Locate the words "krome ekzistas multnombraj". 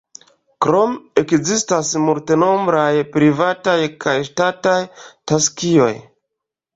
0.65-2.89